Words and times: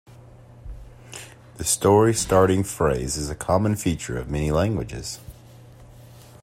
The 1.57 1.63
"story-starting 1.63 2.63
phrase" 2.63 3.17
is 3.17 3.29
a 3.29 3.35
common 3.35 3.75
feature 3.75 4.17
of 4.17 4.31
many 4.31 4.49
languages. 4.49 5.19